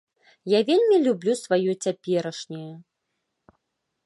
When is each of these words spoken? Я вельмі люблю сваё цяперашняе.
Я 0.53 0.59
вельмі 0.69 0.97
люблю 1.07 1.33
сваё 1.43 1.71
цяперашняе. 1.85 2.69